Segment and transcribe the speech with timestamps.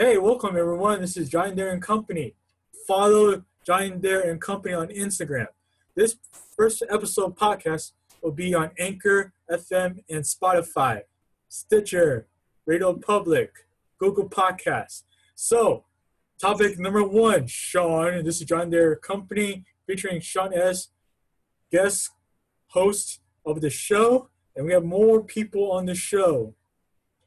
[0.00, 1.00] Hey, welcome everyone.
[1.00, 2.36] This is Johnny Adair and Company.
[2.86, 5.48] Follow Johnny Adair and Company on Instagram.
[5.96, 6.14] This
[6.56, 7.90] first episode podcast
[8.22, 11.00] will be on Anchor FM and Spotify,
[11.48, 12.28] Stitcher,
[12.64, 13.50] Radio Public,
[13.98, 15.02] Google Podcasts.
[15.34, 15.82] So,
[16.40, 18.22] topic number one, Sean.
[18.22, 20.90] This is Johnny Adair Company featuring Sean S.
[21.72, 22.10] Guest
[22.68, 26.54] host of the show, and we have more people on the show.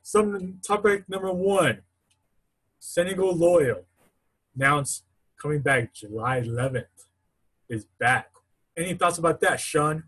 [0.03, 1.81] Some topic number one
[2.83, 3.85] San Diego Loyal
[4.55, 5.03] announced
[5.39, 6.85] coming back July 11th
[7.69, 8.31] is back.
[8.75, 10.05] Any thoughts about that, Sean?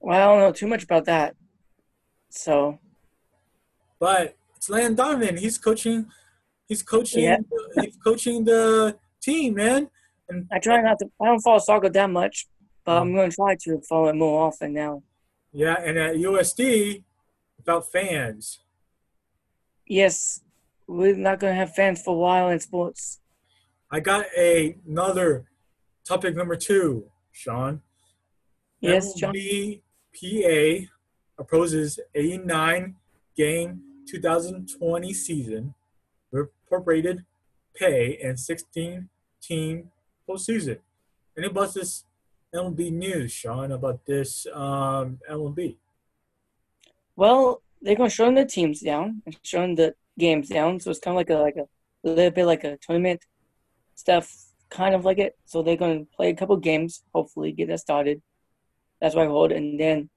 [0.00, 1.36] Well, I don't know too much about that.
[2.30, 2.80] So,
[4.00, 5.36] but it's Landon Donovan.
[5.36, 6.06] He's coaching.
[6.66, 7.24] He's coaching.
[7.24, 7.36] Yeah.
[7.80, 9.88] he's coaching the team, man.
[10.28, 11.06] And I try not to.
[11.22, 12.48] I don't follow soccer that much,
[12.84, 13.16] but I'm mm-hmm.
[13.16, 15.04] going to try to follow it more often now.
[15.52, 17.04] Yeah, and at USD,
[17.56, 18.58] without fans.
[19.86, 20.40] Yes,
[20.86, 23.20] we're not going to have fans for a while in sports.
[23.90, 25.46] I got a, another
[26.04, 27.82] topic number two, Sean.
[28.80, 29.34] Yes, John.
[30.14, 30.86] PA
[31.38, 32.96] opposes a nine
[33.36, 35.74] game 2020 season
[36.30, 37.24] with prorated
[37.74, 39.08] pay and 16
[39.42, 39.90] team
[40.28, 40.78] postseason.
[41.36, 42.04] Any about this
[42.54, 45.76] MLB news, Sean, about this um, MLB?
[47.16, 51.00] Well, they're going to show the teams down and showing the games down, so it's
[51.00, 51.66] kind of like a like a,
[52.08, 53.24] little bit like a tournament
[53.94, 54.32] stuff,
[54.70, 55.36] kind of like it.
[55.44, 58.20] So they're going to play a couple games, hopefully get that started.
[59.00, 60.10] That's what I hold, and then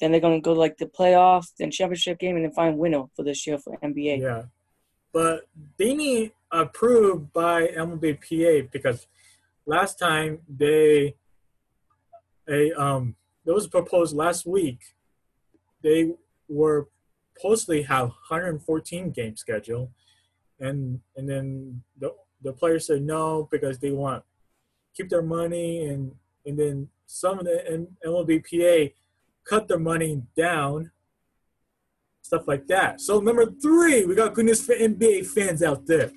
[0.00, 3.04] then they're going to go like the playoffs, then championship game, and then find winner
[3.16, 4.20] for this year for NBA.
[4.20, 4.42] Yeah,
[5.12, 9.06] but they need approved by MLBPA because
[9.66, 11.14] last time they
[12.48, 13.14] a um
[13.44, 14.94] that was proposed last week.
[15.82, 16.12] They
[16.48, 16.88] were
[17.38, 19.90] supposedly have 114 game schedule,
[20.60, 24.24] and and then the the players said no because they want
[24.94, 26.12] keep their money and
[26.44, 28.92] and then some of the MLBPA
[29.44, 30.90] cut their money down,
[32.22, 33.00] stuff like that.
[33.00, 36.10] So number three, we got good news for NBA fans out there.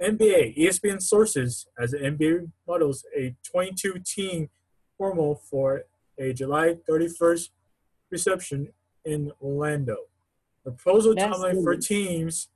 [0.00, 4.48] NBA, ESPN sources as NBA models a 22 team
[4.96, 5.84] formal for
[6.18, 7.50] a July 31st
[8.10, 8.68] reception
[9.04, 9.96] in Orlando.
[10.64, 11.64] The proposal That's timeline good.
[11.64, 12.48] for teams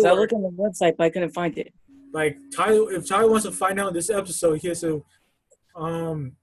[0.00, 1.72] So I Or, looked on the website, but I couldn't find it.
[2.12, 5.04] like Tyler, if Tyler wants to find out this episode, he has to
[5.76, 6.36] um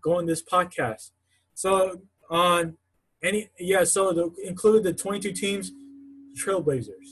[0.00, 1.10] go on this podcast.
[1.54, 2.00] So
[2.30, 2.76] on
[3.22, 7.08] any yeah, so the, included the 22 teams, the Trailblazers,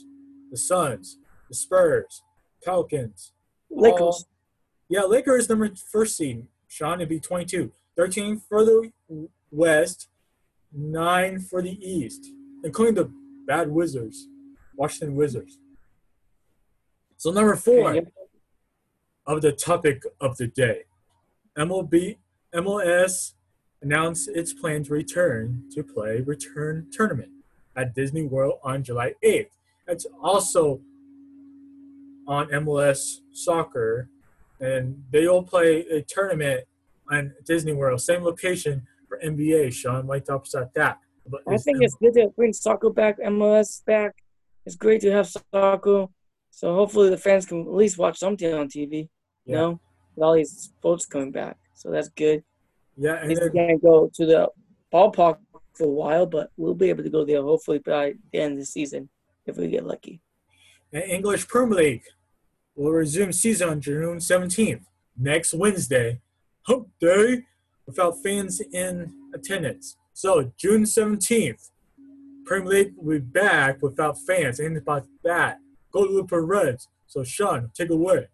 [0.51, 1.17] the Suns,
[1.49, 2.21] the Spurs,
[2.63, 3.33] Falcons,
[3.71, 4.01] Lakers.
[4.01, 4.27] all-
[4.89, 6.45] yeah, Lakers number first seed.
[6.67, 7.71] Sean it'd be 22.
[7.95, 8.91] 13 further
[9.51, 10.07] west,
[10.71, 12.31] nine for the east,
[12.63, 13.11] including the
[13.47, 14.27] bad Wizards,
[14.75, 15.59] Washington Wizards.
[17.23, 17.95] So number four
[19.25, 20.83] of the topic of the day.
[21.57, 22.17] MLB
[22.53, 23.35] MLS
[23.81, 27.31] announced its plan to return to play return tournament
[27.77, 29.51] at Disney World on July 8th.
[29.87, 30.81] It's also
[32.27, 34.09] on MLS soccer
[34.59, 36.65] and they will play a tournament
[37.09, 39.71] on Disney World, same location for NBA.
[39.71, 40.99] Sean, what thoughts about that?
[41.25, 44.11] But I think it's good to bring soccer back, MLS back.
[44.65, 46.07] It's great to have soccer.
[46.55, 49.09] So hopefully the fans can at least watch something on TV.
[49.45, 49.55] You Yeah.
[49.59, 49.79] know,
[50.15, 51.57] with all these sports coming back.
[51.73, 52.43] So that's good.
[52.95, 54.47] yeah, and then, can't go to the
[54.93, 55.39] ballpark
[55.73, 58.59] for a while, but we'll be able to go there hopefully by the end of
[58.59, 59.09] the season
[59.47, 60.21] if we get lucky.
[60.91, 62.03] The English Premier League
[62.75, 64.85] will resume season on June 17th,
[65.17, 66.21] next Wednesday,
[66.67, 67.41] hump day,
[67.87, 69.97] without fans in attendance.
[70.13, 71.71] So June 17th,
[72.45, 74.59] Premier League will be back without fans.
[74.59, 75.57] And about that,
[75.93, 76.89] go to the Reds.
[77.07, 78.27] So Sean, take away.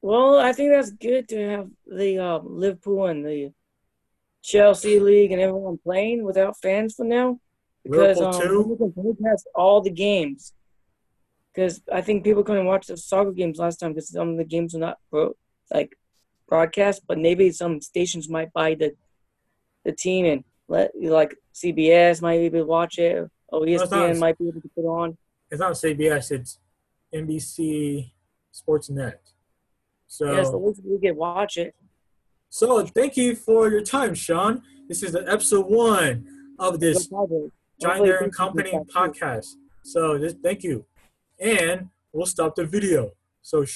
[0.00, 3.52] Well, I think that's good to have the uh, Liverpool and the
[4.42, 7.38] Chelsea league and everyone playing without fans for now
[7.84, 8.76] because Liverpool um, too?
[8.76, 10.52] can broadcast all the games.
[11.54, 14.44] Because I think people couldn't watch the soccer games last time because some of the
[14.44, 15.36] games were not bro-
[15.72, 15.96] like
[16.48, 18.92] broadcast, but maybe some stations might buy the
[19.84, 24.38] the team and let like CBS might be able to watch it, or ESPN might
[24.38, 25.18] be able to put on.
[25.50, 26.30] It's not CBS.
[26.30, 26.58] It's
[27.14, 28.10] NBC
[28.52, 29.14] Sportsnet.
[30.06, 31.74] So, Yeah, so we, we can watch it.
[32.48, 34.62] so thank you for your time, Sean.
[34.88, 36.26] This is the episode one
[36.58, 37.08] of this
[37.80, 39.20] Johnny Adair Company will be back, too.
[39.20, 39.54] podcast.
[39.84, 40.84] So, just thank you,
[41.40, 43.12] and we'll stop the video.
[43.42, 43.64] So.